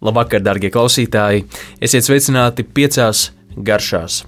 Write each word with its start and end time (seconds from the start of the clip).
Labvakar, 0.00 0.40
darbie 0.40 0.70
klausītāji! 0.72 1.42
Esiet 1.84 2.06
sveicināti 2.06 2.64
piecās 2.64 3.26
garšās. 3.52 4.22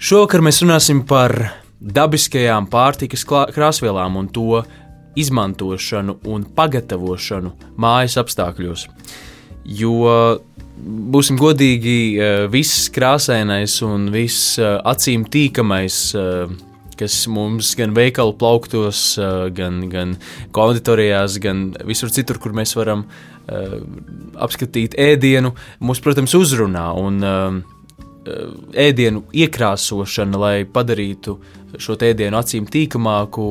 Šovakar 0.00 0.40
mēs 0.40 0.62
runāsim 0.64 1.02
par 1.04 1.34
dabiskajām 1.84 2.64
pārtikas 2.72 3.26
krāsvielām 3.28 4.16
un 4.16 4.30
to 4.32 4.62
izmantošanu 5.20 6.14
un 6.32 6.46
pagatavošanu 6.56 7.52
mājas 7.76 8.16
apstākļos. 8.22 8.86
Jo, 9.82 10.06
būsim 10.80 11.36
godīgi, 11.36 11.98
eh, 12.16 12.46
viss 12.48 12.88
krāsainais 12.88 13.74
un 13.84 14.08
viss 14.14 14.56
eh, 14.56 14.78
acīm 14.80 15.26
tīkamais 15.28 15.98
eh, 16.16 16.56
kas 16.96 17.18
mums 17.28 17.74
gan 17.76 17.92
veikalu 17.92 18.32
plauktos, 18.38 19.18
gan, 19.56 19.78
gan 19.90 20.12
konditorijās, 20.54 21.38
gan 21.42 21.72
visur 21.88 22.12
citur, 22.14 22.38
kur 22.38 22.52
mēs 22.54 22.76
varam 22.78 23.00
uh, 23.02 23.31
apskatīt 23.48 24.94
ēdienu, 25.00 25.54
mūs, 25.82 26.02
protams, 26.04 26.34
uzrunā. 26.38 26.86
Un, 26.98 27.18
uh, 27.26 27.58
ēdienu 28.78 29.24
iekrāsošana, 29.34 30.38
lai 30.38 30.56
padarītu 30.70 31.36
šo 31.82 31.96
ēdienu 32.06 32.38
acīm 32.38 32.68
tīkamāku, 32.70 33.44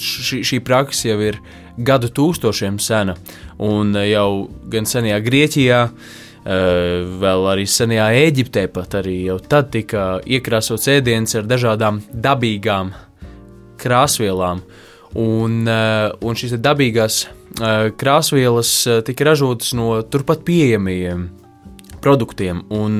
šī, 0.00 0.40
šī 0.40 0.60
praksa 0.64 1.10
jau 1.10 1.18
ir 1.20 1.40
gadu 1.76 2.08
tūkstošiem 2.08 2.80
sena. 2.80 3.18
Un 3.60 3.92
jau 4.08 4.28
gan 4.72 4.88
senajā 4.88 5.20
Grieķijā, 5.26 5.82
Eh, 6.44 7.00
vēl 7.22 7.46
arī 7.48 7.62
senajā 7.64 8.10
Eģiptē 8.26 8.66
pat 8.68 8.98
arī 8.98 9.14
jau 9.30 9.38
tad 9.40 9.70
tika 9.72 10.18
iekrāsots 10.28 10.90
ēdiens 10.92 11.32
ar 11.38 11.46
dažādām 11.48 12.02
dabīgām 12.12 12.90
krāsvielām. 13.80 14.60
Un, 15.16 15.54
eh, 15.64 16.12
un 16.20 16.36
šīs 16.36 16.58
dabīgās 16.60 17.24
eh, 17.24 17.30
krāsvielas 18.00 18.70
tika 19.06 19.28
ražotas 19.28 19.74
no 19.78 20.00
turpat 20.02 20.42
pieejamajiem 20.46 21.28
produktiem. 22.02 22.64
Un 22.74 22.98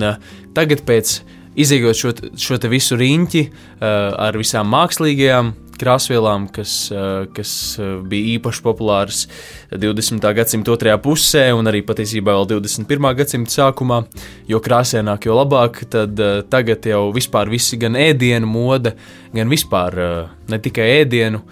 tagad, 0.55 0.85
pēc 0.87 1.19
izējot 1.59 1.99
šo, 1.99 2.15
šo 2.39 2.61
visu 2.71 2.99
riņķi 3.01 3.45
ar 3.83 4.39
visām 4.39 4.71
mākslīgajām 4.71 5.53
krāsvielām, 5.79 6.47
kas, 6.53 6.91
eh, 6.93 7.27
kas 7.35 7.53
eh, 7.79 7.97
bija 8.09 8.39
īpaši 8.39 8.63
populāras 8.65 9.25
20. 9.71 10.33
gadsimta 10.37 10.73
otrajā 10.75 10.97
pusē 11.03 11.45
un 11.57 11.69
arī 11.71 11.83
patiesībā 11.87 12.35
vēl 12.35 12.49
21. 12.55 13.15
gadsimta 13.19 13.55
sākumā. 13.59 14.05
Jo 14.51 14.61
krāsaināk, 14.65 15.29
jo 15.29 15.39
labāk, 15.39 15.85
tad 15.91 16.21
eh, 16.21 16.43
tagad 16.51 16.87
jau 16.91 17.09
vispār 17.15 17.51
visi 17.53 17.79
gan 17.81 17.99
ēdienu 17.99 18.49
mode, 18.49 18.95
gan 19.35 19.51
vispār 19.51 20.01
ne 20.49 20.59
tikai 20.63 20.91
ēdienu 21.03 21.43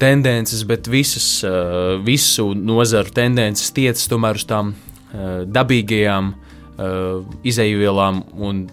tendences, 0.00 0.62
bet 0.68 0.88
visas, 0.90 1.28
visu 2.04 2.50
nozaru 2.54 3.12
tendences 3.14 3.72
tiecas 3.76 4.08
tomēr 4.10 4.40
uz 4.40 4.46
tām 4.48 4.74
dabīgajām 5.52 6.32
izējuvielām 7.46 8.20
un 8.44 8.66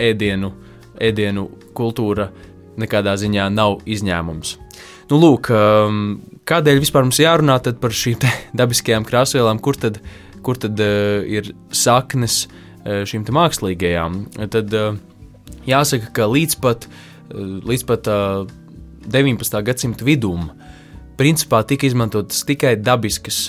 ēdienu, 0.00 0.52
ēdienu 1.02 1.46
kultūra 1.76 2.30
nekādā 2.80 3.14
ziņā 3.20 3.48
nav 3.52 3.80
izņēmums. 3.84 4.56
Nu, 5.10 5.18
lūk, 5.20 5.50
um, 5.52 6.02
kādēļ 6.48 6.80
vispār 6.80 7.04
mums 7.04 7.20
jārunā 7.20 7.58
par 7.80 7.96
šīm 7.96 8.22
dabiskajām 8.60 9.04
krāsvielām, 9.08 9.60
kur 9.60 9.76
tad, 9.76 10.00
kur 10.42 10.60
tad 10.60 10.80
ir 10.80 11.52
saknes 11.68 12.46
šīm 12.82 13.26
mākslīgajām? 13.28 14.22
Tad 14.50 14.72
jāsaka, 15.68 16.08
ka 16.16 16.26
līdz 16.30 16.58
pat, 16.62 16.88
līdz 17.32 17.86
pat 17.86 18.08
19. 19.06 19.62
gadsimta 19.66 20.06
vidum 20.06 20.48
principā 21.18 21.62
tika 21.68 21.88
izmantotas 21.88 22.44
tikai 22.48 22.76
dabiskas 22.80 23.48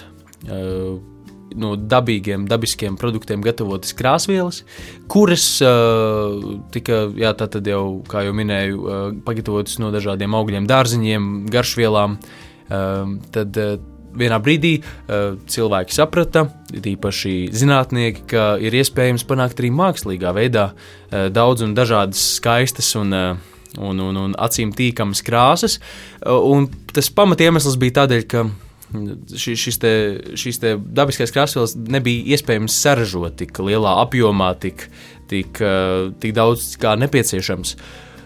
no 1.60 1.74
dabīgiem, 1.78 2.48
dabiskiem 2.50 2.98
produktiem 3.00 3.44
gatavotas 3.46 3.94
krāsvielas, 3.98 4.64
kuras 5.12 5.46
uh, 5.66 6.60
tika, 6.74 7.06
jā, 7.20 7.34
jau, 7.70 7.86
kā 8.10 8.26
jau 8.28 8.34
minēju, 8.38 8.82
uh, 8.82 9.06
pagatavotas 9.26 9.80
no 9.82 9.92
dažādiem 9.94 10.34
augļiem, 10.34 10.70
dārziņiem, 10.70 11.32
garšvielām. 11.54 12.18
Uh, 12.64 13.18
tad 13.36 13.60
uh, 13.60 13.76
vienā 14.18 14.38
brīdī 14.44 14.76
uh, 14.80 15.38
cilvēki 15.50 15.96
saprata, 15.96 16.48
īpaši 16.74 17.36
zinātnieki, 17.54 18.28
ka 18.34 18.46
ir 18.62 18.76
iespējams 18.82 19.26
panākt 19.30 19.62
arī 19.62 19.74
mākslīgā 19.74 20.34
veidā 20.38 20.70
uh, 20.74 21.28
daudz 21.34 21.66
un 21.66 21.76
dažādas 21.78 22.22
skaistas 22.40 22.94
un 23.00 23.14
uh, 23.18 23.53
un, 23.78 24.02
un, 24.04 24.20
un 24.28 24.36
acīm 24.42 24.74
tīkamas 24.76 25.24
krāsas. 25.26 25.80
Un 26.26 26.70
tas 26.94 27.10
pamatiemesls 27.14 27.80
bija 27.82 28.02
tādēļ, 28.02 28.28
ka 28.30 28.46
ši, 28.94 29.56
šis 29.58 29.80
te, 29.82 29.94
šīs 30.40 30.62
te 30.62 30.76
dabiskais 30.78 31.34
krāsvielas 31.34 31.76
nebija 31.78 32.36
iespējams 32.36 32.78
saražot 32.86 33.38
tik 33.42 33.60
lielā 33.64 33.98
apjomā, 34.04 34.54
tik, 34.62 34.88
tik, 35.32 35.62
eh, 35.62 36.10
tik 36.22 36.36
daudz 36.38 36.74
kā 36.82 36.96
nepieciešams. 37.02 37.78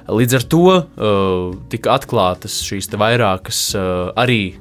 Līdz 0.07 0.37
ar 0.37 0.43
to 0.47 0.63
uh, 0.71 1.49
tika 1.67 1.97
atklātas 1.97 2.61
šīs 2.63 2.87
vairākas 2.95 3.57
uh, 3.75 4.13
arī 4.15 4.55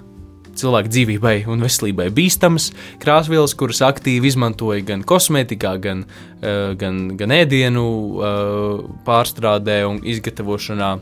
cilvēku 0.60 0.92
dzīvībai 0.92 1.36
un 1.52 1.64
veselībai 1.64 2.08
bīstamas 2.14 2.70
krāsvielas, 3.02 3.54
kuras 3.58 3.82
aktīvi 3.86 4.30
izmantoja 4.32 4.84
gan 4.86 5.04
kosmētikā, 5.06 5.76
gan, 5.82 6.04
uh, 6.06 6.74
gan, 6.80 7.02
gan 7.18 7.34
ēdienu 7.36 7.86
uh, 7.86 8.84
pārstrādē 9.06 9.82
un 9.88 10.02
izgatavošanā, 10.04 10.92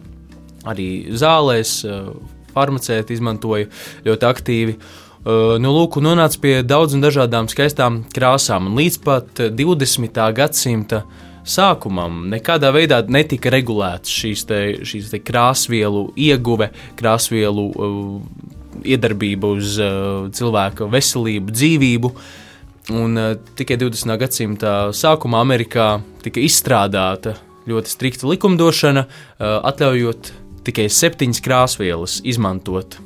arī 0.70 0.88
zālēs, 1.20 1.76
uh, 1.88 2.15
farmaceiti 2.54 3.16
izmantoja 3.16 3.70
ļoti 4.06 4.31
aktīvi. 4.31 4.78
Nu, 5.25 5.71
lūk, 5.72 5.97
nonāca 6.04 6.36
pie 6.36 6.59
daudzām 6.69 7.00
dažādām 7.00 7.47
skaistām 7.48 8.03
krāsām, 8.12 8.66
un 8.69 8.75
līdz 8.76 8.98
pat 9.06 9.41
20. 9.56 10.19
gadsimta 10.36 11.00
sākumam 11.48 12.26
nekādā 12.32 12.69
veidā 12.75 12.98
netika 13.09 13.53
regulēts 13.53 14.12
šīs, 14.12 14.44
te, 14.48 14.60
šīs 14.84 15.09
te 15.12 15.21
krāsvielu 15.25 16.10
ieguve, 16.26 16.71
krāsvielu 17.00 17.65
uh, 17.72 18.60
iedarbība 18.84 19.50
uz 19.56 19.78
uh, 19.81 20.27
cilvēka 20.34 20.89
veselību, 20.93 21.55
dzīvību. 21.55 22.12
Un 22.95 23.19
uh, 23.21 23.33
tikai 23.59 23.78
20. 23.81 24.15
gadsimta 24.21 24.75
sākumā 24.95 25.41
Amerikā 25.45 25.89
tika 26.25 26.43
izstrādāta 26.45 27.37
ļoti 27.71 27.95
strikta 27.95 28.28
likumdošana, 28.28 29.06
uh, 29.06 29.59
atļaujot 29.71 30.33
tikai 30.65 30.89
septiņas 30.93 31.43
krāsvielas 31.45 32.21
izmantot. 32.25 32.99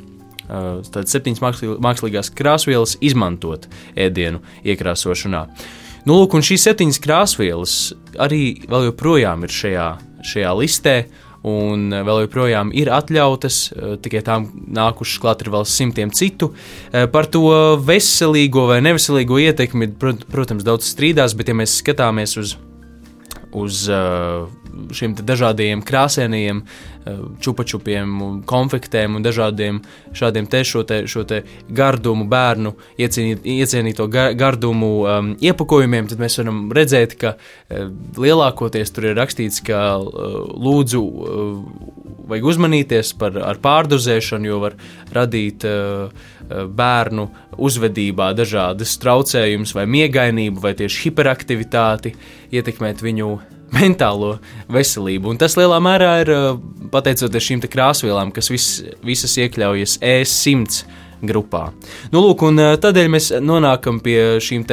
Uh, 0.48 0.80
tad 0.94 1.10
septiņas 1.10 1.42
mākslīgās 1.84 2.32
krāsvielas 2.34 2.96
izmantot 3.04 3.68
ēdienu 3.98 4.40
iekrāsošanā. 4.64 5.44
Nu, 6.08 6.14
lūk, 6.16 6.38
un 6.38 6.44
šīs 6.46 6.62
septiņas 6.64 7.00
krāsvielas 7.04 7.72
arī 8.22 8.42
vēl 8.70 8.88
joprojām 8.88 9.42
ir 9.44 9.52
šajā, 9.52 9.88
šajā 10.24 10.52
listē, 10.56 10.94
un 11.48 11.88
vēl 11.92 12.24
joprojām 12.26 12.72
ir 12.76 12.92
atļautas, 12.94 13.60
uh, 13.72 13.96
tikai 14.04 14.22
tām 14.26 14.48
nākušas 14.78 15.22
klāt 15.22 15.44
ir 15.44 15.52
vēl 15.54 15.66
simtiem 15.68 16.12
citu. 16.14 16.52
Uh, 16.52 17.06
par 17.12 17.30
to 17.32 17.44
veselīgo 17.84 18.68
vai 18.70 18.80
neveselīgo 18.84 19.40
ietekmi, 19.48 19.92
protams, 19.98 20.66
daudz 20.66 20.92
strīdās, 20.92 21.36
bet 21.38 21.52
ja 21.52 21.58
mēs 21.58 21.80
skatāmies 21.82 22.38
uz 22.40 22.58
uz 23.52 23.88
šiem 24.94 25.14
dažādiem 25.18 25.82
krāsainiem 25.86 26.62
uh, 26.62 27.20
čupačupiem, 27.44 28.42
konfektēm 28.48 29.18
un 29.18 29.26
dažādiem 29.26 29.80
šādiem 30.16 30.48
te 30.50 30.62
šo, 30.66 30.84
te, 30.88 31.02
šo 31.10 31.24
te 31.28 31.42
gardumu, 31.68 32.26
bērnu 32.30 32.74
iecienīt, 33.00 33.44
iecienīto 33.44 34.08
gardumu 34.10 34.92
um, 35.02 35.34
iepakojumiem, 35.40 36.08
tad 36.10 36.22
mēs 36.22 36.38
varam 36.42 36.64
redzēt, 36.74 37.18
ka 37.20 37.34
uh, 37.36 37.90
lielākoties 38.18 38.94
tur 38.94 39.10
ir 39.10 39.18
rakstīts, 39.18 39.62
ka 39.66 39.98
lūdzu 39.98 41.02
vajag 42.28 42.48
uzmanīties 42.52 43.14
par 43.18 43.36
pārdozēšanu, 43.62 44.50
jo 44.50 44.58
var 44.62 44.76
radīt 45.16 45.64
bērnu 46.48 47.26
uzvedībā 47.58 48.30
dažādas 48.36 48.96
traucējumus 49.02 49.74
vai 49.76 49.86
miegainību 49.90 50.62
vai 50.64 50.74
tieši 50.78 51.08
hiperaktivitāti, 51.08 52.14
ietekmēt 52.54 53.04
viņu 53.04 53.30
mentālo 53.78 54.36
veselību. 54.72 55.32
Un 55.32 55.40
tas 55.40 55.56
lielā 55.58 55.80
mērā 55.82 56.12
ir 56.24 56.32
uh, 56.34 56.48
pateicoties 56.92 57.50
šīm 57.50 57.66
krāsvielām, 57.68 58.32
kas 58.34 58.50
vis, 58.52 58.70
visas 59.04 59.36
iekļaujas 59.40 59.98
E100 60.04 60.86
grupā. 61.28 61.68
Nu, 62.12 62.22
lūk, 62.22 62.44
un 62.46 62.62
uh, 62.62 62.76
tādēļ 62.80 63.12
mēs 63.12 63.32
nonākam 63.42 64.00
pie 64.04 64.38
šīm 64.44 64.66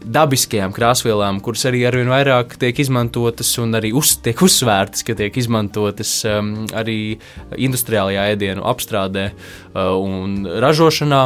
dabiskajām 0.00 0.72
krāsvielām, 0.72 1.42
kuras 1.44 1.66
arī 1.68 1.82
arvien 1.88 2.08
vairāk 2.08 2.56
tiek 2.60 2.78
izmantotas 2.80 3.50
un 3.60 3.76
arī 3.76 3.92
uz, 3.96 4.14
tiek 4.24 4.40
uzsvērtas, 4.40 5.04
ka 5.04 5.16
tiek 5.18 5.36
izmantotas 5.36 6.14
um, 6.28 6.54
arī 6.72 7.18
industriālajā 7.60 8.30
ēdienu 8.32 8.64
apstrādē 8.70 9.28
uh, 9.30 9.92
un 10.00 10.48
ražošanā. 10.64 11.22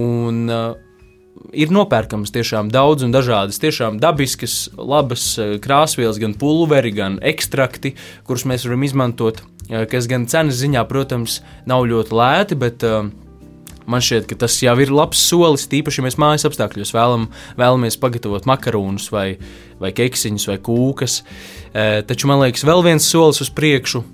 Un, 0.00 0.44
uh, 0.52 0.89
ir 1.52 1.72
nopērkamas 1.74 2.32
tiešām 2.34 2.70
daudz 2.72 3.04
un 3.06 3.14
dažādas, 3.14 3.60
tiešām 3.62 4.00
dabiskas, 4.02 4.68
labas 4.76 5.32
eh, 5.38 5.56
krāsvielas, 5.62 6.20
gan 6.22 6.36
pulveri, 6.38 6.92
gan 6.94 7.18
ekstrakti, 7.22 7.94
kurus 8.28 8.46
mēs 8.48 8.66
varam 8.68 8.84
izmantot, 8.86 9.42
eh, 9.68 9.86
kas 9.90 10.08
gan 10.10 10.28
cenas 10.30 10.60
ziņā, 10.60 10.84
protams, 10.90 11.40
nav 11.70 11.88
ļoti 11.90 12.16
lēti, 12.20 12.60
bet 12.60 12.86
uh, 12.86 13.10
Man 13.90 14.02
šķiet, 14.04 14.28
ka 14.28 14.36
tas 14.38 14.54
jau 14.62 14.74
ir 14.78 14.90
labs 14.94 15.18
solis, 15.18 15.64
tīpaši, 15.66 15.98
ja 15.98 16.04
mēs 16.04 16.16
mājas 16.20 16.44
apstākļos 16.46 16.92
vēlam, 16.94 17.24
vēlamies 17.58 17.96
pagatavot 17.98 18.44
makarūnus, 18.46 19.08
vai, 19.10 19.24
vai 19.80 19.90
keksiņus, 19.96 20.44
vai 20.46 20.58
kūkas. 20.62 21.16
Taču 22.06 22.30
man 22.30 22.38
liekas, 22.44 22.62
vēl 22.68 22.84
viens 22.86 23.08
solis 23.10 23.40
uz 23.42 23.50
priekšu, 23.50 24.04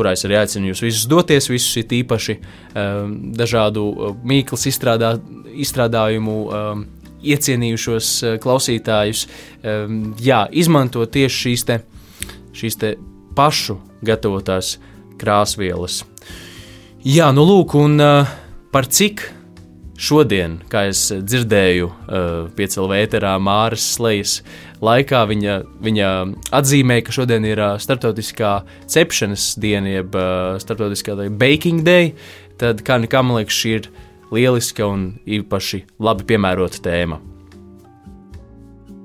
kurā 0.00 0.14
es 0.16 0.24
arī 0.24 0.40
aicinu 0.40 0.72
jūs 0.72 0.84
visus 0.86 1.06
doties, 1.10 1.50
visus 1.52 1.76
ir 1.76 1.92
īpaši 2.00 2.36
e, 2.36 2.40
dažādu 3.36 3.84
e, 3.92 4.10
mīklas 4.32 4.66
izstrādā, 4.72 5.14
izstrādājumu. 5.66 6.40
E, 6.48 6.64
Iecienījušos 7.20 8.06
klausītājus, 8.40 9.26
jā, 10.24 10.38
izmanto 10.56 11.02
tieši 11.04 11.36
šīs, 11.36 11.64
te, 11.68 11.74
šīs 12.56 12.78
te 12.80 12.94
pašu 13.36 13.76
gatavotās 14.08 14.78
krāsvielas. 15.20 15.98
Jā, 17.04 17.28
nu 17.36 17.44
lūk, 17.44 17.76
un 17.76 18.00
uh, 18.00 18.32
par 18.72 18.88
cik 18.88 19.22
šodien, 20.00 20.58
kā 20.72 20.86
es 20.90 21.02
dzirdēju, 21.12 21.88
uh, 21.90 22.28
piecēlā 22.56 23.02
ēterā 23.04 23.34
Māras 23.42 23.84
Slejas 23.96 24.38
laikā, 24.80 25.22
viņa, 25.28 25.56
viņa 25.84 26.10
atzīmēja, 26.56 27.04
ka 27.06 27.14
šodien 27.14 27.46
ir 27.48 27.60
uh, 27.60 27.74
starptautiskā 27.80 28.54
cepšanas 28.90 29.52
diena, 29.60 29.98
jeb 30.00 30.16
uh, 30.16 30.56
starptautiskā 30.62 31.18
baking 31.40 31.84
day, 31.86 32.14
tad 32.60 32.80
kā 32.86 32.96
nekā 33.02 33.22
man 33.24 33.40
liekas, 33.40 33.58
šī 33.60 33.74
ir 33.76 33.90
lieliska 34.32 34.88
un 34.88 35.10
īpaši 35.28 35.84
labi 36.00 36.26
piemērota 36.32 36.80
tēma. 36.86 37.20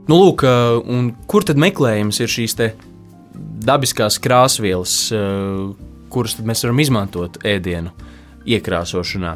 Nu, 0.06 0.18
lūk, 0.22 0.46
uh, 0.46 1.12
kur 1.28 1.44
tad 1.48 1.60
meklējums 1.60 2.22
ir 2.22 2.32
šīs 2.32 2.60
dabiskās 3.66 4.20
krāsvielas, 4.22 4.98
uh, 5.12 5.72
kuras 6.14 6.38
mēs 6.40 6.64
varam 6.64 6.84
izmantot 6.84 7.42
ēdienu 7.44 7.92
iekrāsošanā. 8.46 9.34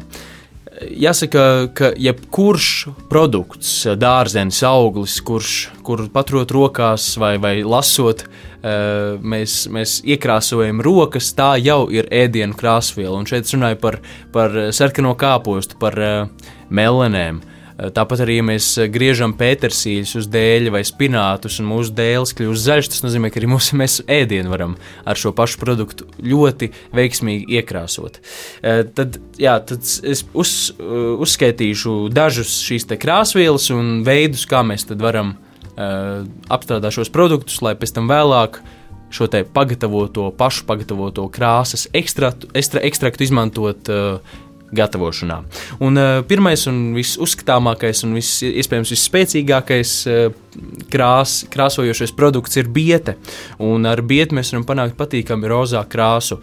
Jāsaka, 0.80 1.42
ka 1.76 1.90
jebkurš 2.00 2.68
produkts, 3.10 3.72
dārzenis, 4.00 4.62
auglis, 4.64 5.18
kurš 5.20 5.50
kur 5.84 6.06
paturot 6.12 6.52
rokās 6.56 7.10
vai, 7.20 7.34
vai 7.42 7.60
lasot, 7.60 8.24
eh, 8.24 9.18
mēs, 9.20 9.66
mēs 9.68 9.98
iekrāsojam 10.08 10.80
rokas, 10.80 11.34
tā 11.36 11.52
jau 11.60 11.82
ir 11.92 12.08
ēdienu 12.08 12.56
krāsviela. 12.56 13.18
Un 13.18 13.28
šeit 13.28 13.52
runāju 13.52 13.80
par, 13.82 14.00
par 14.32 14.56
sarkano 14.72 15.12
kāpostu, 15.20 15.76
par 15.82 16.00
eh, 16.00 16.48
melenēm. 16.70 17.42
Tāpat 17.80 18.20
arī, 18.24 18.36
ja 18.40 18.44
mēs 18.44 18.66
griežam 18.92 19.32
pētersīļus 19.38 20.16
uz 20.20 20.26
dēļa 20.28 20.72
vai 20.74 20.82
spinātus, 20.84 21.60
un 21.62 21.70
mūsu 21.70 21.94
dēls 21.96 22.34
kļūst 22.36 22.66
zaļš, 22.66 22.90
tas 22.92 23.04
nozīmē, 23.06 23.30
ka 23.32 23.40
arī 23.40 23.48
mūsu 23.52 23.76
mēs 23.80 24.00
ēdienu 24.10 24.52
varam 24.52 24.74
ar 25.08 25.20
šo 25.20 25.32
pašu 25.36 25.60
produktu 25.62 26.08
ļoti 26.20 26.70
veiksmīgi 26.96 27.60
iekrāsot. 27.60 28.20
Eh, 28.60 28.82
tad, 28.96 29.16
jā, 29.40 29.56
tad 29.64 29.86
es 29.86 30.24
uz, 30.34 30.56
uzskaitīšu 30.78 32.10
dažus 32.12 32.58
šīs 32.66 32.88
krāsvielas 33.00 33.70
un 33.72 34.00
veidus, 34.06 34.44
kā 34.50 34.64
mēs 34.66 34.88
varam 34.90 35.36
apstrādāt 35.80 36.92
šos 36.92 37.08
produktus, 37.14 37.62
lai 37.64 37.72
pēc 37.78 37.94
tam 37.96 38.10
vēlāk 38.10 38.58
šo 39.10 39.26
pagatavoto, 39.52 40.28
pašu 40.36 40.66
pagatavoto 40.68 41.26
krāsas 41.32 41.88
ekstraktu, 41.96 42.50
ekstra, 42.54 42.82
ekstraktu 42.86 43.26
izmantot 43.26 43.88
uh, 43.90 44.36
gatavošanā. 44.76 45.40
Un, 45.82 45.98
uh, 45.98 46.20
pirmais 46.26 46.66
un 46.70 46.80
visuzskatāmākais 46.96 48.04
un 48.06 48.16
vis, 48.18 48.32
iespējams 48.46 48.92
visspēcīgākais 48.94 49.94
uh, 50.10 50.20
krās, 50.92 51.40
krāsojošais 51.52 52.14
produkts 52.16 52.60
ir 52.60 52.70
biete. 52.70 53.16
Un 53.62 53.88
ar 53.88 54.02
bieti 54.02 54.36
mēs 54.38 54.52
varam 54.54 54.68
panākt 54.68 54.98
patīkamu 55.00 55.50
rozā 55.50 55.82
krāsu. 55.90 56.40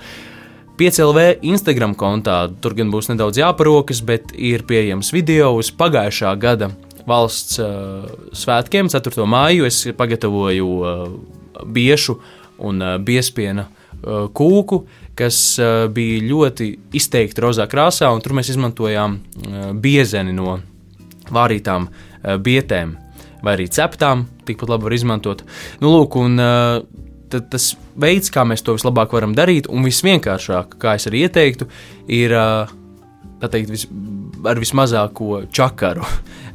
5LV 0.78 1.40
Instagram 1.50 1.96
kontā 1.98 2.44
tur 2.62 2.76
gan 2.78 2.92
būs 2.94 3.10
nedaudz 3.10 3.40
jāparokas, 3.40 4.04
bet 4.06 4.36
ir 4.38 4.62
pieejams 4.70 5.10
video 5.16 5.56
uz 5.58 5.72
pagājušā 5.74 6.36
gada 6.38 6.70
valsts 7.08 7.58
uh, 7.64 8.06
svētkiem, 8.36 8.92
4. 8.92 9.26
māju. 9.26 9.66
Es 9.66 9.82
pagatavoju 9.98 10.68
uh, 10.78 11.08
biešu 11.66 12.20
un 12.68 12.84
uh, 12.84 12.96
biespiena 13.02 13.68
uh, 13.68 14.28
kūku, 14.30 14.84
kas 15.18 15.40
uh, 15.62 15.88
bija 15.94 16.22
ļoti 16.28 16.70
izteikti 16.98 17.44
rozā 17.44 17.68
krāsā, 17.70 18.12
un 18.14 18.24
tur 18.24 18.36
mēs 18.38 18.52
izmantojām 18.54 19.18
uh, 19.18 19.70
biezeni 19.74 20.36
no 20.36 20.60
vārītām 21.34 21.90
uh, 21.90 22.38
bietēm, 22.44 22.96
vai 23.44 23.58
arī 23.58 23.68
ceptām, 23.74 24.26
tikpat 24.48 24.74
labi 24.74 24.90
var 24.90 24.98
izmantot. 24.98 25.44
Nu, 25.82 25.92
lūk, 25.94 26.16
un, 26.18 26.40
tad 27.30 27.50
tas 27.52 27.68
veids, 28.00 28.32
kā 28.34 28.44
mēs 28.48 28.64
to 28.66 28.74
vislabāk 28.78 29.14
varam 29.14 29.36
darīt, 29.38 29.68
un 29.70 29.86
visvienkāršāk, 29.86 30.78
kā 30.82 30.96
es 30.98 31.06
arī 31.10 31.26
ieteiktu, 31.28 31.68
ir 32.18 32.34
teikt, 33.44 33.70
vis, 33.70 33.86
ar 34.48 34.60
vismazāko 34.62 35.44
čakaru. 35.54 36.06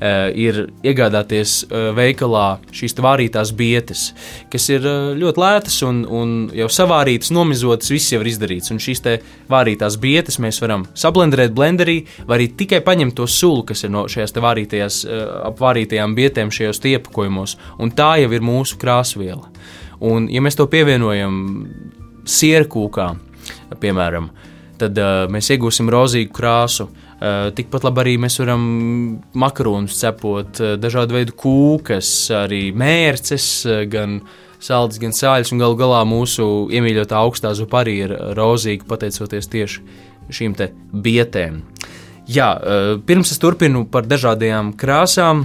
Uh, 0.03 0.31
ir 0.47 0.65
iegādāties 0.83 1.63
uh, 1.65 1.91
veikalā 1.95 2.59
šīs 2.75 2.97
vārītās 2.99 3.53
bietes, 3.55 4.09
kas 4.51 4.69
ir 4.73 4.87
uh, 4.89 5.13
ļoti 5.19 5.43
lētas 5.43 5.77
un, 5.87 6.03
un 6.09 6.33
jau 6.57 6.69
savārītas, 6.73 7.31
nomizotas, 7.35 7.93
viss 7.93 8.13
jau 8.15 8.23
ir 8.23 8.33
izdarīts. 8.33 8.73
Un 8.75 8.81
šīs 8.83 9.05
vārītās 9.53 9.99
bietes 10.03 10.41
mēs 10.43 10.61
varam 10.63 10.87
sablendēt 10.99 11.55
blenderī, 11.55 12.01
vai 12.27 12.41
arī 12.41 12.51
tikai 12.59 12.83
paņemt 12.85 13.17
to 13.19 13.29
sulu, 13.31 13.63
kas 13.69 13.85
ir 13.87 13.93
no 13.95 14.07
šajās 14.11 14.35
vārītajās, 14.43 15.03
apvārītajām 15.53 16.17
bietēm 16.19 16.51
šajos 16.55 16.83
iepakojumos, 16.93 17.57
un 17.79 17.93
tā 17.95 18.17
jau 18.23 18.33
ir 18.35 18.45
mūsu 18.45 18.79
krāsviela. 18.83 19.51
Un, 20.03 20.27
ja 20.33 20.43
mēs 20.43 20.59
to 20.59 20.67
pievienojam 20.71 21.37
sierkūkām, 22.27 23.23
piemēram, 23.83 24.33
tad 24.83 24.99
uh, 24.99 25.25
mēs 25.31 25.53
iegūsim 25.55 25.91
rozīgu 25.93 26.35
krāsu. 26.35 26.89
Uh, 26.89 27.12
Eh, 27.12 27.12
tikpat 27.55 27.85
labi 27.87 28.03
arī 28.03 28.13
mēs 28.19 28.39
varam 28.41 28.63
makaronus 29.39 29.99
cepot, 30.01 30.61
eh, 30.61 30.77
dažādu 30.81 31.15
veidu 31.15 31.37
kūkas, 31.39 32.09
arī 32.35 32.73
mērces, 32.75 33.67
eh, 33.67 33.85
gan 33.87 34.21
saldus, 34.59 34.99
gan 34.99 35.11
sāļus, 35.11 35.59
galu 35.59 35.77
galā 35.77 36.03
mūsu 36.07 36.71
iemīļotā 36.71 37.19
augstā 37.19 37.55
zupa 37.55 37.85
arī 37.85 38.05
ir 38.05 38.11
rozīga 38.35 38.87
pateicoties 38.87 39.49
tieši 39.49 39.81
šīm 40.31 40.55
bietēm. 40.95 41.63
Jā, 42.29 43.03
pirms 43.05 43.33
es 43.33 43.39
turpinu 43.39 43.91
par 43.91 44.05
dažādajām 44.05 44.77
krāsām 44.77 45.45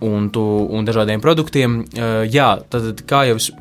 un, 0.00 0.30
tu, 0.30 0.66
un 0.68 0.84
dažādiem 0.84 1.20
produktiem, 1.22 1.84
jā, 2.26 2.62
tad, 2.68 3.06
kā 3.06 3.28
jau 3.28 3.36
es 3.36 3.52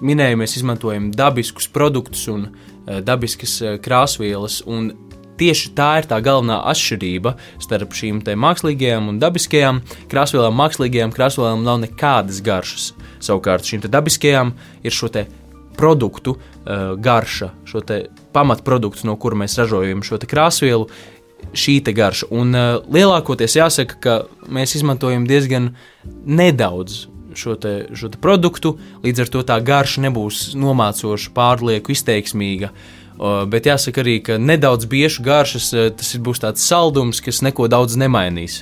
minēju, 0.00 0.38
mēs 0.38 0.56
izmantojam 0.56 1.10
dabiskus 1.10 1.66
produktus 1.66 2.28
un 2.28 2.54
dabiskas 2.86 3.80
krāsvielas, 3.82 4.62
un 4.64 4.92
tieši 5.38 5.72
tā 5.76 5.88
ir 6.00 6.08
tā 6.10 6.18
galvenā 6.24 6.58
atšķirība 6.72 7.34
starp 7.62 7.94
šīm 7.96 8.22
mākslīgajām 8.22 9.10
un 9.12 9.20
dabiskajām 9.22 9.82
krāsvielām. 10.10 10.56
Mākslīgajām 10.58 11.14
krāsvielām 11.14 11.64
nav 11.66 11.82
nekādas 11.84 12.40
garšas. 12.44 12.92
Savukārt 13.24 13.66
šīm 13.68 13.86
dabiskajām 13.86 14.54
ir 14.82 14.94
šo 14.94 15.10
produktu 15.78 16.34
uh, 16.34 16.96
garša, 16.98 17.52
šo 17.68 17.84
pamatproduktu, 18.34 19.06
no 19.06 19.14
kura 19.16 19.38
mēs 19.38 19.58
ražojam 19.60 20.02
šo 20.02 20.18
krāsvielu. 20.26 20.88
Šī 21.54 21.78
garša, 21.94 22.26
un 22.34 22.50
uh, 22.50 22.80
lielākoties 22.90 23.54
jāsaka, 23.60 23.98
ka 24.02 24.14
mēs 24.50 24.74
izmantojam 24.74 25.22
diezgan 25.22 25.70
nedaudz 26.26 27.04
šo, 27.38 27.54
te, 27.54 27.86
šo 27.94 28.10
te 28.10 28.18
produktu, 28.18 28.74
līdz 29.04 29.22
ar 29.22 29.30
to 29.30 29.44
tā 29.46 29.60
garša 29.62 30.02
nebūs 30.08 30.40
nomācoša, 30.58 31.30
pārlieku 31.36 31.94
izteiksmīga. 31.94 32.72
Uh, 32.72 32.98
Bet 33.18 33.66
jāsaka 33.66 34.04
arī, 34.04 34.18
ka 34.22 34.36
nedaudz 34.38 34.86
biešu 34.90 35.24
garšas 35.26 35.72
eh, 35.74 35.88
tas 35.90 36.12
būs 36.22 36.42
tāds 36.44 36.62
saldums, 36.62 37.18
kas 37.24 37.42
neko 37.42 37.66
daudz 37.70 37.98
nemainīs. 37.98 38.60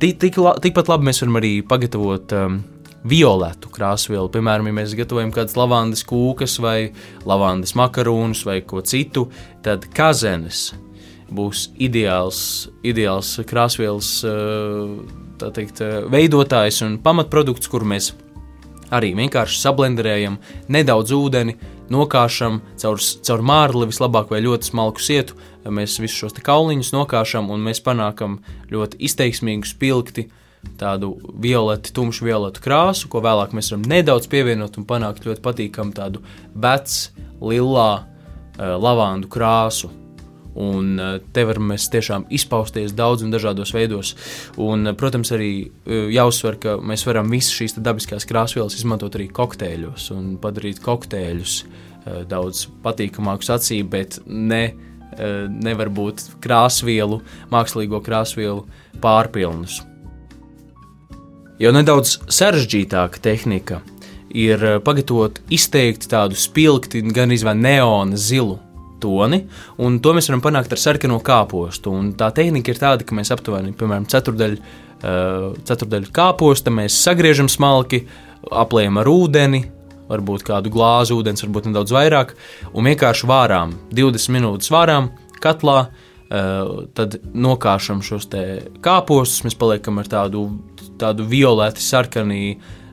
Tik, 0.00 0.16
tik, 0.22 0.38
tikpat 0.64 0.88
labi 0.88 1.10
mēs 1.10 1.20
varam 1.20 1.36
arī 1.42 1.50
pagatavot 1.68 2.32
um, 2.38 2.62
violetu 3.04 3.68
krāsvielu. 3.72 4.30
Piemēram, 4.32 4.70
ja 4.70 4.76
mēs 4.80 4.96
gatavojam 4.96 5.34
kādas 5.34 5.58
lavandas 5.60 6.06
kūkas 6.08 6.56
vai 6.64 6.76
lavandas 7.28 7.76
makarūnus 7.76 8.46
vai 8.48 8.62
ko 8.64 8.80
citu, 8.80 9.26
tad 9.64 9.84
kazenes 9.92 10.70
būs 11.32 11.68
ideāls, 11.80 12.70
ideāls 12.84 13.36
krāsvielas 13.48 14.14
eh, 14.24 15.48
teikt, 15.52 15.84
veidotājs 16.12 16.80
un 16.86 16.96
pamatprodukts, 17.04 17.68
kuru 17.68 17.92
mēs 17.92 18.14
arī 18.92 19.12
vienkārši 19.18 19.60
sablenderējam 19.62 20.38
nedaudz 20.72 21.14
ūdeni, 21.16 21.56
nokāšam 21.92 22.60
caur, 22.80 23.00
caur 23.26 23.44
mārli, 23.46 23.88
vislabāk 23.90 24.32
vai 24.32 24.42
ļoti 24.44 24.70
smalku 24.70 25.02
sietu. 25.02 25.38
Mēs 25.62 25.98
visus 26.02 26.18
šos 26.18 26.38
kauliņus 26.42 26.92
nokāšam 26.94 27.50
un 27.54 27.64
mēs 27.64 27.82
panākam 27.84 28.40
ļoti 28.72 29.00
izteiksmīgu 29.08 29.68
spilgti. 29.68 30.28
Tādu 30.78 31.16
violeti, 31.42 31.90
tumšu 31.90 32.28
violetu 32.28 32.62
krāsu, 32.62 33.08
ko 33.10 33.18
vēlāk 33.24 33.50
mēs 33.56 33.72
varam 33.72 33.88
nedaudz 33.90 34.28
pievienot 34.30 34.78
un 34.78 34.86
panākt 34.86 35.26
ļoti 35.26 35.42
patīkamu 35.42 35.96
tādu 35.96 36.22
vecu, 36.54 37.26
lilā, 37.42 37.88
uh, 37.98 38.76
lavandu 38.78 39.30
krāsu. 39.32 39.90
Un 40.54 40.98
eh, 41.00 41.18
te 41.32 41.44
varam 41.48 41.70
mēs 41.72 41.88
tiešām 41.92 42.26
izpausties 42.32 42.92
daudz 42.96 43.24
un 43.24 43.32
dažādos 43.32 43.72
veidos. 43.72 44.12
Un, 44.60 44.86
eh, 44.90 44.96
protams, 44.98 45.32
arī 45.32 45.52
eh, 45.64 46.08
jāuzsver, 46.12 46.58
ka 46.60 46.76
mēs 46.76 47.06
varam 47.08 47.30
visas 47.32 47.54
šīs 47.56 47.78
dabiskās 47.80 48.28
krāsvielas 48.28 48.76
izmantot 48.76 49.16
arī 49.16 49.30
kokteļos 49.32 50.10
un 50.16 50.36
padarīt 50.42 50.82
kokteļus 50.84 51.62
daudz 52.26 52.64
patīkamākus 52.82 53.52
acīm, 53.54 53.86
bet 53.86 54.16
ne 54.26 54.72
nevar 55.62 55.86
būt 55.92 56.24
krāsvielu, 56.42 57.20
mākslīgo 57.52 58.00
krāsvielu 58.02 58.64
pārpilnus. 58.98 59.76
Jo 61.62 61.70
nedaudz 61.70 62.16
sarežģītāka 62.26 63.22
tehnika 63.22 63.78
ir 64.34 64.82
pagatavot 64.82 65.38
izteikti 65.52 66.10
tādu 66.10 66.34
spilgti, 66.34 67.04
gan 67.14 67.30
izvēl 67.30 67.62
neona 67.62 68.18
zilu 68.18 68.58
toni, 69.02 69.42
un 69.82 69.98
to 70.02 70.14
mēs 70.16 70.30
varam 70.30 70.44
panākt 70.44 70.72
ar 70.74 70.80
sarkano 70.80 71.18
kāpostu. 71.24 71.92
Un 71.92 72.12
tā 72.18 72.30
tehnika 72.34 72.72
ir 72.72 72.80
tāda, 72.80 73.06
ka 73.06 73.18
mēs 73.18 73.32
aptuveni, 73.34 73.74
piemēram, 73.78 74.08
ceturdaļu, 74.12 74.58
uh, 74.58 75.46
ceturdaļu 75.68 76.12
kāposta 76.14 76.74
mēs 76.74 76.96
sagriežam 77.02 77.50
smalki, 77.52 78.04
apliekam 78.50 79.02
ar 79.02 79.10
ūdeni, 79.12 79.64
varbūt 80.12 80.46
kādu 80.48 80.72
glāzi 80.72 81.14
ūdens, 81.16 81.44
varbūt 81.44 81.70
nedaudz 81.70 81.94
vairāk, 81.94 82.34
un 82.72 82.90
vienkārši 82.90 83.28
vārām, 83.30 83.76
20 83.94 84.38
minūtes 84.38 84.72
vārām 84.72 85.12
katlā. 85.42 85.84
Uh, 86.32 86.86
tad 86.96 87.18
nokāšam 87.36 87.98
šos 88.00 88.24
kāpostus, 88.80 89.42
mēs 89.44 89.56
paliekam 89.60 89.98
ar 90.00 90.06
tādu 90.08 90.46
tādu 91.02 91.26
violeti, 91.28 91.82
sarkanī, 91.82 92.44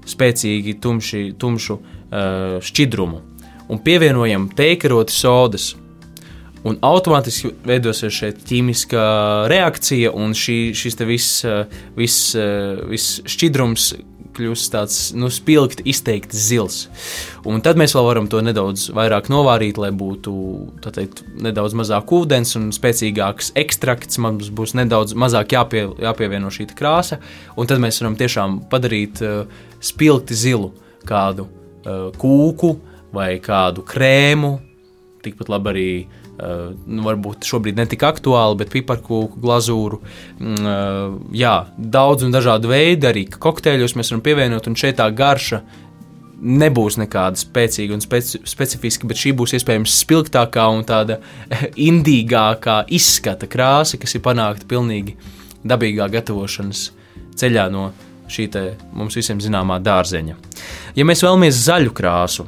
spēcīgi 0.10 0.78
tumši, 0.82 1.24
tumšu 1.40 1.78
uh, 1.78 2.58
šķidrumu. 2.66 3.22
Un 3.70 3.82
pievienojam 3.86 4.50
teikaroti 4.58 5.14
sodas. 5.14 5.74
Un 6.68 6.76
automātiski 6.84 7.54
veidosies 7.68 8.12
šeit 8.12 8.44
ķīmiskā 8.48 9.06
reakcija, 9.52 10.12
un 10.12 10.36
šī, 10.36 10.60
šis 10.76 11.00
viss 11.08 11.44
vis, 11.96 12.20
vis 12.90 13.10
šķidrums 13.30 13.94
kļūst 14.40 14.72
tāds 14.74 14.98
nu, 15.18 15.30
spilgti, 15.34 15.84
izteikti 15.90 16.38
zils. 16.40 16.84
Un 17.48 17.64
tad 17.66 17.80
mēs 17.80 17.96
vēl 17.96 18.08
varam 18.08 18.30
to 18.32 18.42
nedaudz 18.46 18.88
vairāk 18.96 19.30
novārīt, 19.32 19.80
lai 19.82 19.92
būtu 19.96 20.34
teikt, 20.86 21.24
nedaudz 21.44 21.76
mazāk 21.80 22.14
ūdens 22.16 22.56
un 22.60 22.70
spēcīgāks 22.76 23.54
ekstrakts. 23.60 24.20
Mums 24.22 24.52
būs 24.56 24.76
nedaudz 24.80 25.16
mazāk 25.20 25.56
jāpie, 25.58 25.86
jāpievieno 26.04 26.52
šī 26.54 26.70
krāsa, 26.78 27.20
un 27.58 27.70
tad 27.70 27.82
mēs 27.84 28.00
varam 28.04 28.20
tiešām 28.20 28.62
padarīt 28.72 29.24
uh, 29.26 29.44
spilgti 29.84 30.38
zilu 30.38 30.74
kādu 31.08 31.50
kūku 32.20 32.74
vai 33.16 33.38
kādu 33.44 33.84
krēmu. 33.88 34.58
Tikpat 35.24 35.50
labi 35.52 35.72
arī 35.72 35.92
nu, 36.40 37.04
varbūt 37.06 37.48
šobrīd 37.50 37.80
ne 37.80 37.86
tik 37.90 38.06
aktuāli, 38.08 38.58
bet 38.62 38.72
piparkūku 38.74 39.42
glazūru. 39.44 40.00
Uh, 40.40 41.20
jā, 41.36 41.56
daudz 41.78 42.26
un 42.28 42.34
dažādu 42.36 42.72
veidu, 42.72 43.10
arī 43.12 43.26
kokteļus 43.32 43.98
mēs 44.00 44.14
varam 44.14 44.26
pievienot, 44.26 44.70
un 44.70 44.78
šeit 44.80 45.00
tā 45.02 45.10
garša 45.16 45.62
nebūs 46.40 46.96
nekāda 47.02 47.40
spēcīga 47.40 47.98
un 47.98 48.04
speci 48.04 48.40
specifiska, 48.48 49.08
bet 49.10 49.20
šī 49.20 49.34
būs 49.40 49.58
iespējams 49.58 49.98
spilgtākā 50.06 50.68
un 50.72 50.86
tāda 50.88 51.20
indīgākā 51.90 52.84
izskata 52.96 53.50
krāsa, 53.52 54.00
kas 54.00 54.16
ir 54.16 54.24
panākta 54.26 54.70
pilnīgi 54.70 55.18
dabīgā 55.68 56.08
gatavošanas 56.14 56.86
ceļā 57.40 57.68
no 57.74 57.90
šī 58.30 58.48
mums 58.94 59.18
visiem 59.18 59.42
zināmā 59.42 59.80
dārzeņa. 59.84 60.36
Ja 60.96 61.06
mēs 61.08 61.24
vēlamies 61.26 61.64
zaļu 61.66 61.94
krāsu, 61.98 62.46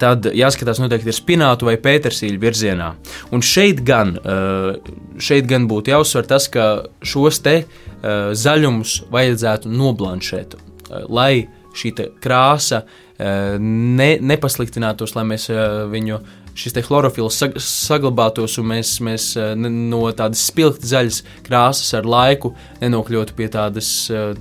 tad 0.00 0.28
jāskatās 0.34 0.80
noteikti 0.82 1.10
ir 1.10 1.16
spinātu 1.16 1.68
vai 1.68 1.76
pētersīļu 1.80 2.40
virzienā. 2.42 2.90
Un 3.34 3.44
šeit 3.44 3.82
gan, 3.86 4.16
eh, 4.18 4.92
šeit 5.18 5.48
gan 5.50 5.68
būtu 5.70 5.94
jāuzsver 5.94 6.26
tas, 6.26 6.48
ka 6.48 6.86
šos 7.02 7.40
te 7.42 7.56
eh, 7.64 7.66
zaļumus 8.04 9.04
vajadzētu 9.10 9.70
noblanšēt, 9.70 10.54
eh, 10.54 11.04
lai 11.08 11.48
šī 11.74 11.94
krāsa 12.22 12.84
ne, 13.18 14.18
nepasliktinātos, 14.18 15.14
lai 15.14 15.22
mēs 15.22 15.46
viņu 15.90 16.18
šis 16.54 16.76
chlorofils 16.86 17.40
saglabātos 17.58 18.58
un 18.62 18.68
mēs, 18.70 18.92
mēs 19.04 19.26
no 19.58 20.02
tādas 20.14 20.44
spilgti 20.48 20.88
zaļas 20.90 21.22
krāsas 21.46 21.94
ar 21.98 22.06
laiku 22.06 22.52
nenokļūtu 22.82 23.34
pie 23.36 23.48
tādas, 23.52 23.90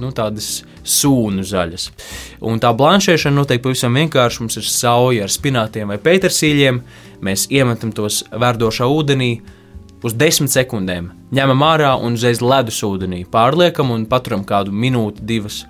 nu, 0.01 0.12
tādas 0.15 0.62
sūnu 0.84 1.46
zaļas. 1.48 1.89
Un 2.46 2.62
tā 2.62 2.74
blanšēšana 2.77 3.39
notiek 3.39 3.63
pavisam 3.63 3.98
vienkārši. 3.98 4.43
Mums 4.43 4.60
ir 4.60 4.70
sauja 4.70 5.25
ar 5.25 5.34
spinātiem 5.34 5.89
vai 5.89 6.00
pētersīļiem. 6.03 6.82
Mēs 7.24 7.48
iemetam 7.53 7.93
tos 7.96 8.24
verdošā 8.32 8.88
ūdenī 8.91 9.34
uz 10.03 10.15
desmit 10.20 10.51
sekundēm, 10.51 11.08
ņemam 11.34 11.63
ārā 11.63 11.93
un 12.03 12.17
uzreiz 12.17 12.41
ledus 12.43 12.82
ūdenī 12.84 13.24
pārliekam 13.32 13.93
un 13.96 14.03
paturam 14.10 14.43
kādu 14.48 14.74
minūti, 14.75 15.24
divas. 15.24 15.63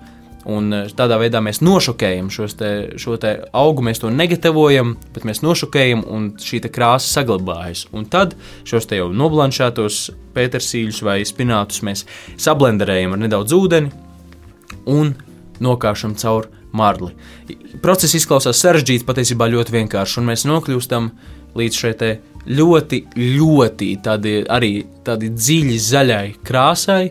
Un 0.50 0.72
eh, 0.76 0.88
tādā 0.96 1.16
veidā 1.20 1.40
mēs 1.44 1.62
nošokējam 1.64 2.28
te, 2.58 2.70
šo 3.00 3.16
te 3.20 3.32
augu, 3.56 3.84
mēs 3.84 4.02
to 4.02 4.10
negatavojam, 4.12 4.94
bet 5.14 5.24
mēs 5.24 5.40
nošokējam, 5.44 6.04
un 6.04 6.32
šī 6.40 6.60
krāsa 6.68 7.20
saglabājas. 7.20 7.86
Un 7.96 8.04
tad 8.04 8.36
šos 8.68 8.88
te 8.90 9.00
jau 9.00 9.10
noblanšētos 9.12 10.10
pētersīļus 10.36 11.00
vai 11.06 11.22
spinātus 11.24 11.84
mēs 11.86 12.04
sablenderējam 12.36 13.16
ar 13.16 13.24
nedaudz 13.24 13.56
ūdeni, 13.56 13.92
un 14.90 15.14
nokāšam 15.64 16.16
cauri 16.20 16.52
marli. 16.74 17.14
Process 17.82 18.16
izklausās 18.18 18.60
sarežģīts, 18.60 19.06
patiesībā 19.06 19.48
ļoti 19.48 19.78
vienkāršs, 19.78 20.18
un 20.20 20.28
mēs 20.28 20.44
nokļūstam 20.50 21.10
līdz 21.54 21.76
šai 21.80 22.14
ļoti, 22.44 23.04
ļoti 23.16 23.92
tādi, 24.04 24.40
arī 24.50 24.72
tādi 25.06 25.30
dziļi 25.32 25.76
zaļai 25.80 26.24
krāsai, 26.44 27.04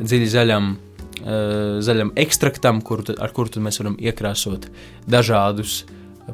dziļi 0.00 0.30
zaļam, 0.32 0.72
uh, 0.72 0.91
zaļam 1.22 2.14
ekstraktam, 2.18 2.80
kur, 2.82 3.04
ar 3.18 3.34
kuru 3.34 3.62
mēs 3.62 3.78
varam 3.82 3.98
iekrāsot 4.00 4.70
dažādus 5.10 5.82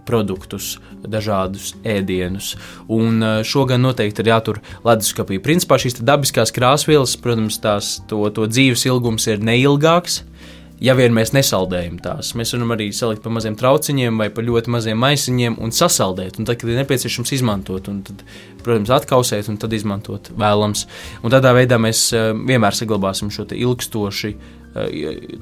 produktus, 0.06 0.76
dažādus 1.02 1.72
ēdienus. 1.86 2.54
Un 2.92 3.22
uh, 3.22 3.40
šo 3.46 3.64
gan 3.68 3.82
noteikti 3.84 4.24
ir 4.24 4.32
jātur 4.32 4.62
leduskapī. 4.86 5.40
Principā 5.42 5.78
šīs 5.80 6.00
dabiskās 6.04 6.52
krāsvielas, 6.54 7.16
protams, 7.22 7.60
tās, 7.62 7.98
to, 8.10 8.24
to 8.34 8.48
dzīves 8.50 8.86
ilgums 8.88 9.28
ir 9.30 9.44
neilgāks. 9.44 10.22
Ja 10.78 10.92
vien 10.94 11.10
mēs 11.10 11.32
nesaldējam 11.34 11.96
tās. 11.98 12.36
Mēs 12.38 12.52
varam 12.54 12.70
arī 12.76 12.92
salikt 12.94 13.24
pa 13.24 13.32
maziem 13.34 13.56
trauciņiem 13.58 14.20
vai 14.20 14.28
pa 14.30 14.44
ļoti 14.46 14.70
maziem 14.70 15.00
maisiņiem 15.02 15.56
un 15.58 15.72
sasaldēt. 15.74 16.38
Un 16.38 16.46
tad, 16.46 16.60
kad 16.60 16.70
ir 16.70 16.78
nepieciešams 16.78 17.32
izmantot, 17.34 17.88
un 17.90 18.04
tad, 18.06 18.22
protams, 18.62 18.92
atkausēt 18.94 19.50
un 19.50 19.58
tad 19.58 19.74
izmantot 19.74 20.30
vēlams. 20.38 20.84
Un 21.24 21.34
tādā 21.34 21.50
veidā 21.56 21.80
mēs 21.82 22.04
uh, 22.14 22.30
vienmēr 22.30 22.78
saglabāsim 22.78 23.32
šo 23.34 23.48
ilgstoši, 23.58 24.32
uh, 24.36 24.57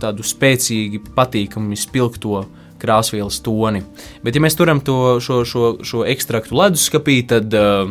tādu 0.03 0.27
spēcīgi, 0.27 1.03
patīkamu, 1.17 1.77
spilgto 1.79 2.45
krāsvielas 2.81 3.41
toni. 3.45 3.83
Bet, 4.25 4.37
ja 4.37 4.45
mēs 4.45 4.59
turam 4.59 4.83
to, 4.85 5.17
šo, 5.25 5.43
šo, 5.49 5.69
šo 5.87 6.05
ekstraktu 6.09 6.57
leduskapī, 6.59 7.23
tad 7.29 7.55
uh, 7.57 7.91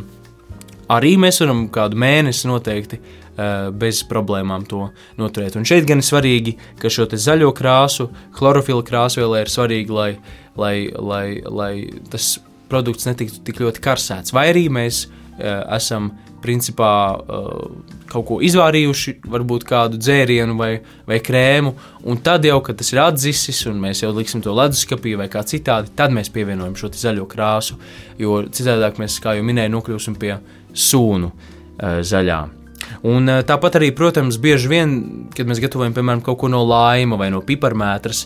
arī 0.93 1.15
mēs 1.21 1.41
varam 1.41 1.65
kādu 1.73 1.97
mēnesi 2.01 2.49
noteikti 2.51 3.01
Eh, 3.35 3.67
bez 3.75 3.99
problēmām 4.07 4.63
to 4.63 4.85
noturēt. 5.19 5.57
Un 5.59 5.65
šeit 5.67 5.83
gan 5.89 5.99
ir 5.99 6.07
svarīgi, 6.07 6.53
ka 6.79 6.87
šo 6.87 7.03
zaļo 7.11 7.49
krāsu, 7.51 8.05
chlorofila 8.37 8.79
krāsvielē 8.87 9.41
ir 9.43 9.51
svarīgi, 9.51 9.91
lai, 9.91 10.13
lai, 10.55 10.87
lai, 10.95 11.25
lai 11.43 11.73
tas 12.13 12.37
produkts 12.71 13.09
netiktu 13.09 13.41
tik 13.43 13.59
ļoti 13.59 13.83
karsēts. 13.83 14.31
Vai 14.31 14.45
arī 14.53 14.69
mēs 14.71 15.01
uh, 15.09 15.67
esam 15.75 16.13
principā 16.43 16.91
uh, 17.15 17.67
kaut 18.11 18.25
ko 18.29 18.39
izvārījuši, 18.45 19.17
varbūt 19.31 19.65
kādu 19.67 19.99
dzērienu 20.01 20.57
vai, 20.59 20.71
vai 21.07 21.19
krēmu, 21.23 21.73
un 22.05 22.19
tad 22.25 22.45
jau, 22.47 22.59
kad 22.65 22.79
tas 22.79 22.91
ir 22.93 23.01
atdzisis 23.03 23.63
un 23.71 23.79
mēs 23.83 24.03
jau 24.03 24.11
liksim 24.15 24.43
to 24.45 24.53
leduskapī 24.55 25.15
vai 25.19 25.29
kā 25.31 25.45
citādi, 25.47 25.93
tad 25.97 26.13
mēs 26.15 26.31
pievienojam 26.33 26.77
šo 26.79 26.91
zaļo 26.95 27.25
krāsu, 27.31 27.79
jo 28.21 28.43
citādi 28.51 29.01
mēs, 29.01 29.17
kā 29.23 29.37
jau 29.37 29.47
minēju, 29.47 29.73
nokļūsim 29.77 30.19
pie 30.21 30.37
sūnu 30.75 31.31
uh, 31.31 31.99
zaļām. 32.05 32.61
Un 33.05 33.29
eh, 33.31 33.41
tāpat 33.47 33.79
arī, 33.79 33.87
protams, 33.97 34.37
bieži 34.41 34.69
vien, 34.69 34.91
kad 35.33 35.47
mēs 35.49 35.61
gatavojam 35.63 35.95
piemēram 35.95 36.21
kaut 36.25 36.37
ko 36.43 36.49
no 36.51 36.61
laima 36.67 37.17
vai 37.17 37.31
no 37.33 37.41
piparmētras, 37.45 38.25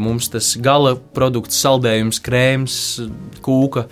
mums 0.00 0.30
tas 0.32 0.54
gala 0.64 0.94
produkts, 0.96 1.58
saldējums, 1.60 2.20
krēms, 2.24 2.76
kūka, 3.44 3.84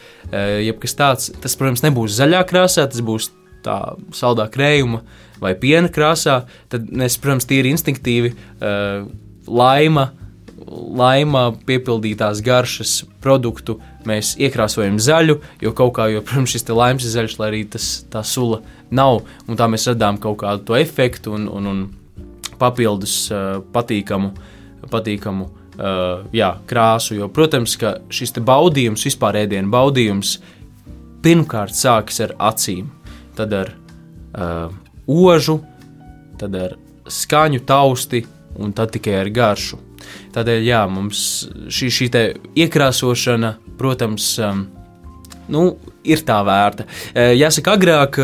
jebkas 0.64 0.96
tāds, 0.98 1.28
tas, 1.42 1.56
protams, 1.58 1.84
nebūs 1.84 2.16
zaļā 2.16 2.40
krāsā, 2.48 2.86
tas 2.90 3.04
būs 3.04 3.28
tā 3.66 3.78
saldā 4.16 4.46
krējuma 4.52 5.02
vai 5.42 5.56
piena 5.58 5.90
krāsā. 5.92 6.44
Tad 6.72 6.86
mēs, 6.88 7.18
protams, 7.20 7.48
tīri 7.50 7.74
instinktīvi 7.74 8.32
laima 9.46 10.10
laima 10.66 11.50
piepildītās 11.66 12.40
garšas 12.44 13.02
produktu 13.22 13.78
mēs 14.06 14.34
iekrāsojam 14.40 14.98
zaļu, 15.02 15.38
jo 15.62 15.72
kaut 15.76 15.94
kā, 15.98 16.08
jo, 16.12 16.22
protams, 16.26 16.54
šis 16.54 16.66
laimes 16.70 17.06
ir 17.06 17.14
zaļš, 17.14 17.36
lai 17.40 17.50
arī 17.50 17.62
tas, 17.70 17.88
tā 18.10 18.22
sula 18.26 18.62
nav, 18.90 19.22
un 19.46 19.58
tā 19.58 19.68
mēs 19.70 19.86
radām 19.90 20.18
kaut 20.22 20.40
kādu 20.42 20.66
to 20.66 20.78
efektu 20.78 21.36
un, 21.36 21.46
un, 21.50 21.70
un 21.70 21.84
papildus 22.58 23.14
uh, 23.30 23.60
patīkamu, 23.74 24.32
patīkamu 24.90 25.46
uh, 25.46 26.26
jā, 26.34 26.52
krāsu, 26.68 27.18
jo, 27.20 27.30
protams, 27.32 27.76
ka 27.80 27.98
šis 28.10 28.36
baudījums, 28.40 29.06
vispār 29.06 29.42
ēdienu 29.44 29.72
baudījums, 29.72 30.38
pirmkārt 31.22 31.76
sākas 31.76 32.22
ar 32.24 32.36
acīm, 32.52 32.88
tad 33.36 33.52
ar 33.56 33.72
uh, 33.72 34.70
ožu, 35.06 35.60
tad 36.40 36.56
ar 36.58 36.76
skaņu 37.06 37.62
tausti 37.66 38.24
un 38.58 38.72
tad 38.76 38.94
tikai 38.94 39.20
ar 39.20 39.30
garšu. 39.30 39.78
Tādēļ 40.34 40.64
jā, 40.66 40.80
mums 40.90 41.20
šī, 41.72 41.90
šī 41.92 42.08
iekrāsošana, 42.64 43.56
protams, 43.78 44.32
um, 44.42 44.66
nu, 45.52 45.68
ir 46.06 46.22
tā 46.26 46.38
vērta. 46.46 46.86
Jāsaka, 47.36 47.76
agrāk 47.76 48.18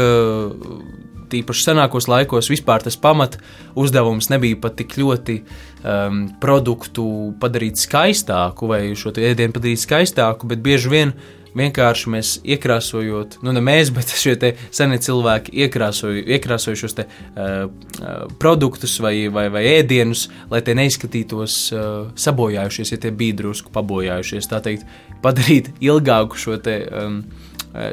tīpaši 1.32 1.66
senākos 1.68 2.08
laikos, 2.10 2.50
vispār 2.52 2.84
tas 2.84 2.98
pamat 3.00 3.38
uzdevums 3.78 4.28
nebija 4.32 4.58
pat 4.62 4.76
tik 4.80 4.96
ļoti 5.00 5.38
um, 5.40 6.24
produktu 6.42 7.06
padarīt 7.42 7.80
skaistāku 7.80 8.68
vai 8.70 8.84
šo 8.98 9.14
ēdienu 9.16 9.56
padarīt 9.56 9.82
skaistāku, 9.82 10.50
bet 10.50 10.64
bieži 10.64 10.92
vien 10.92 11.14
vienkārši 11.58 12.12
mēs 12.12 12.32
iekrāsojot, 12.54 13.38
nu 13.44 13.54
ne 13.54 13.62
mēs, 13.64 13.92
bet 13.94 14.12
šie 14.22 14.36
senie 14.74 14.98
cilvēki 15.02 15.54
iekrāsoju, 15.66 16.24
iekrāsoju 16.36 16.80
šos 16.82 16.96
te, 16.98 17.06
uh, 17.06 18.26
produktus 18.42 18.98
vai, 19.02 19.14
vai, 19.32 19.48
vai 19.52 19.64
ēdienus, 19.76 20.28
lai 20.52 20.62
tie 20.64 20.76
neizskatītos 20.78 21.56
uh, 21.76 21.86
sabojājušies, 22.16 22.94
ja 22.94 23.00
tie 23.02 23.14
bija 23.14 23.40
drusku 23.42 23.72
pabojājušies. 23.74 24.50
Tā 24.50 24.62
teikt, 24.64 24.86
padarīt 25.24 25.72
ilgāku 25.88 26.40
šo 26.40 26.58
te 26.62 26.78
um, 26.88 27.22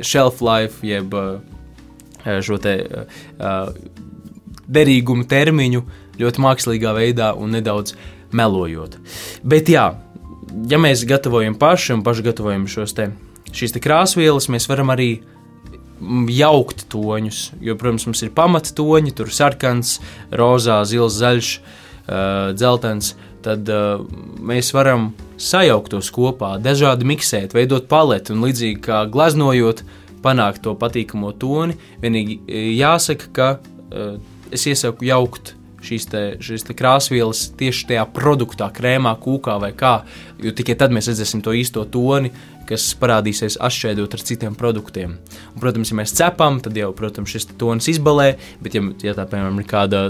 shelf 0.05 0.43
life, 0.45 0.83
jeb 0.87 1.15
uh, 1.15 1.39
šo 2.45 2.59
te, 2.61 2.75
uh, 3.39 3.73
derīgumu 4.69 5.25
termiņu 5.29 5.83
ļoti 6.19 6.43
mākslīgā 6.43 6.93
veidā 6.97 7.31
un 7.37 7.55
nedaudz 7.55 7.95
melojot. 8.35 8.99
Bet, 9.41 9.71
jā, 9.71 9.87
ja 10.69 10.79
mēs 10.81 11.05
gatavojam 11.09 11.57
paši 11.59 11.95
un 11.95 12.05
paši 12.05 12.25
gatavojam 12.29 12.67
šos 12.69 12.95
te, 12.97 13.09
šīs 13.55 13.77
krāsvielas, 13.81 14.49
mēs 14.51 14.69
varam 14.69 14.93
arī 14.93 15.11
jaukt 16.31 16.85
toņus. 16.91 17.39
Jo, 17.63 17.75
protams, 17.79 18.07
mums 18.07 18.23
ir 18.23 18.33
pamattoņi, 18.35 19.15
tur 19.17 19.31
sarkans, 19.35 19.97
rozā, 20.31 20.81
zils, 20.87 21.17
zaļš, 21.19 21.55
dzeltens. 22.55 23.15
Tad 23.43 23.69
mēs 24.43 24.73
varam 24.75 25.13
sajaukt 25.39 25.93
tos 25.93 26.09
kopā, 26.11 26.57
dažādi 26.59 27.07
miksēt, 27.07 27.55
veidot 27.55 27.85
paleti 27.91 28.33
un 28.35 28.43
līdzīgi 28.43 28.81
kā 28.83 29.05
glaznojot, 29.11 29.83
uh, 29.83 29.99
panākt 30.23 30.63
to 30.65 30.75
patīkamo 30.79 31.31
toni. 31.39 31.77
Vienīgi 32.03 32.39
jāsaka, 32.77 33.31
ka 33.33 33.49
es 34.53 34.65
iesaku 34.69 35.07
jaukt 35.09 35.55
šīs, 35.85 36.07
te, 36.11 36.21
šīs 36.43 36.65
te 36.67 36.75
krāsvielas 36.77 37.47
tieši 37.59 37.89
tajā 37.91 38.05
produktā, 38.15 38.69
krēmā, 38.75 39.15
kūkā 39.21 39.57
vai 39.61 39.71
kā. 39.77 39.99
Jo 40.43 40.53
tikai 40.55 40.77
tad 40.79 40.95
mēs 40.95 41.09
redzēsim 41.11 41.43
to 41.45 41.53
īsto 41.55 41.85
toni, 41.91 42.31
kas 42.69 42.85
parādīsies 43.01 43.57
atšķaidot 43.65 44.13
ar 44.13 44.23
citiem 44.25 44.57
produktiem. 44.57 45.15
Un, 45.53 45.61
protams, 45.61 45.91
ja 45.91 45.97
mēs 45.97 46.13
cepam, 46.17 46.59
tad 46.63 46.77
jau 46.77 46.91
protams, 46.97 47.31
šis 47.33 47.49
tonis 47.59 47.89
izbalē, 47.95 48.33
bet, 48.61 48.77
ja, 48.77 48.83
ja 49.09 49.15
tā 49.17 49.25
piemēram 49.29 49.61
ir 49.61 49.69
kāda 49.69 50.03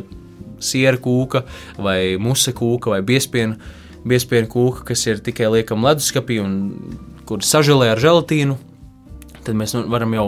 siera 0.59 0.99
kūka 0.99 1.45
vai 1.79 2.17
musa 2.19 2.51
kūka 2.55 2.91
vai 2.93 2.99
biespienu, 3.05 3.55
biespienu 4.07 4.51
kūka, 4.51 4.89
kas 4.91 5.05
ir 5.07 5.23
tikai 5.23 5.51
liekama 5.55 5.93
leduskapī 5.93 6.39
un 6.43 6.57
kur 7.29 7.45
sažēlē 7.45 7.93
ar 7.93 8.01
želatīnu, 8.01 8.57
tad 9.45 9.55
mēs 9.55 9.75
nu, 9.77 9.85
varam 9.91 10.15
jau 10.17 10.27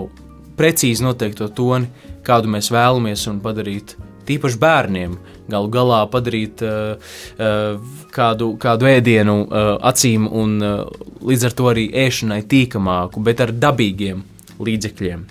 precīzi 0.60 1.04
noteikt 1.04 1.42
to 1.42 1.50
toni, 1.58 1.90
kādu 2.28 2.52
mēs 2.52 2.72
vēlamies 2.74 3.28
un 3.32 3.44
padarīt. 3.44 3.98
Tīpaši 4.32 4.60
bērniem. 4.62 5.20
Galu 5.52 5.70
galā 5.74 6.02
padarīt 6.12 6.64
uh, 6.64 6.96
uh, 7.36 7.94
kādu, 8.16 8.54
kādu 8.62 8.88
ēdienu 8.88 9.38
uh, 9.44 9.76
acīm 9.92 10.30
un 10.32 10.58
uh, 10.64 10.82
līdz 11.28 11.50
ar 11.50 11.58
to 11.60 11.70
arī 11.74 11.86
ēšanai 12.08 12.42
tīkamāku, 12.48 13.24
bet 13.28 13.44
ar 13.44 13.52
dabīgiem 13.52 14.24
līdzekļiem. 14.62 15.24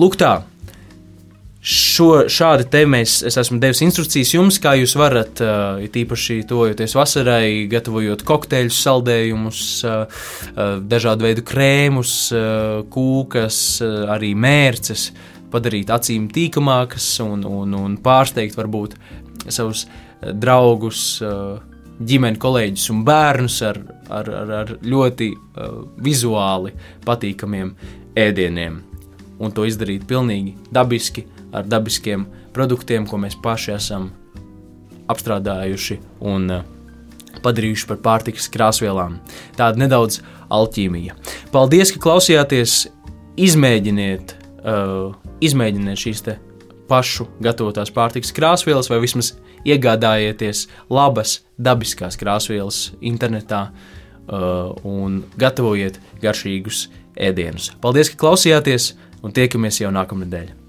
Lūk, 0.00 0.18
tā. 0.18 0.34
Šo, 1.64 2.26
šādi 2.28 2.66
te 2.68 2.82
mēs, 2.84 3.22
es 3.24 3.38
esmu 3.40 3.56
devis 3.56 3.80
instrukcijas 3.86 4.34
jums, 4.34 4.58
kā 4.60 4.74
jūs 4.76 4.92
varat, 5.00 5.40
uh, 5.40 5.80
tīpaši 5.94 6.42
tojoties 6.50 6.92
vasarai, 6.98 7.64
gatavojot 7.72 8.20
kokteļus, 8.28 8.80
saldējumus, 8.84 9.60
uh, 9.88 10.02
uh, 10.50 10.74
dažādu 10.84 11.24
veidu 11.24 11.46
krēmus, 11.48 12.12
uh, 12.36 12.82
kūkas, 12.92 13.60
uh, 13.80 13.94
arī 14.12 14.34
mērces, 14.36 15.06
padarīt 15.54 15.92
acīm 15.94 16.26
tīkamākas 16.32 17.06
un, 17.24 17.44
un, 17.46 17.76
un 17.78 17.94
pārsteigt 18.02 18.58
varbūt 18.58 18.96
savus 19.52 19.86
draugus, 20.40 21.04
uh, 21.22 21.60
ģimeni, 22.02 22.40
kolēģus 22.42 22.88
un 22.94 23.04
bērnus 23.06 23.60
ar, 23.66 23.78
ar, 24.08 24.30
ar, 24.42 24.52
ar 24.62 24.74
ļoti 24.82 25.30
uh, 25.34 25.78
vizuāli 26.02 26.74
patīkamiem 27.06 27.74
ēdieniem. 28.18 28.80
Un 29.42 29.54
to 29.54 29.66
izdarīt 29.66 30.06
pilnīgi 30.08 30.54
dabiski, 30.74 31.26
ar 31.54 31.66
dabiskiem 31.66 32.26
produktiem, 32.54 33.06
ko 33.06 33.18
mēs 33.22 33.36
paši 33.42 33.74
esam 33.74 34.12
apstrādājuši 35.10 35.98
un 36.30 36.48
padarījuši 37.44 37.88
par 37.90 38.00
pārtikas 38.04 38.48
krāsvielām. 38.52 39.18
Tāda 39.58 39.82
nedaudz 39.82 40.20
alķīmija. 40.54 41.18
Paldies, 41.54 41.92
ka 41.94 42.02
klausījāties! 42.06 42.84
Izmēģiniet, 43.34 44.36
uh, 44.64 45.14
izmēģiniet 45.44 46.00
šīs 46.00 46.24
pašu 46.88 47.28
gatavotās 47.44 47.92
pārtikas 47.94 48.32
krāsvielas, 48.36 48.90
vai 48.92 49.00
vismaz 49.04 49.32
iegādājieties 49.64 50.66
labas, 50.92 51.38
dabiskās 51.56 52.18
krāsvielas 52.20 52.90
internetā 53.00 53.68
uh, 53.70 54.74
un 54.84 55.22
gatavojiet 55.40 56.00
garšīgus 56.24 56.88
ēdienus. 57.16 57.72
Paldies, 57.80 58.12
ka 58.12 58.20
klausījāties, 58.26 58.92
un 59.24 59.32
tiekamies 59.32 59.80
jau 59.84 59.94
nākamnedēļ! 59.94 60.63